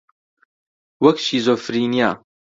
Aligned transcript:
وەک 1.03 1.17
شیزۆفرینیا 1.25 2.09